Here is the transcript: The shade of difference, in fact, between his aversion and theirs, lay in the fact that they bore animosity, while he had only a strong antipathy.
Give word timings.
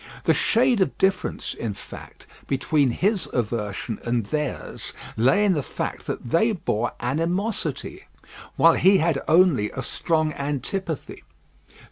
The 0.23 0.33
shade 0.33 0.81
of 0.81 0.97
difference, 0.97 1.53
in 1.53 1.75
fact, 1.75 2.25
between 2.47 2.89
his 2.89 3.29
aversion 3.33 3.99
and 4.03 4.25
theirs, 4.25 4.93
lay 5.15 5.45
in 5.45 5.53
the 5.53 5.61
fact 5.61 6.07
that 6.07 6.31
they 6.31 6.53
bore 6.53 6.93
animosity, 6.99 8.05
while 8.55 8.73
he 8.73 8.97
had 8.97 9.21
only 9.27 9.69
a 9.69 9.83
strong 9.83 10.33
antipathy. 10.33 11.21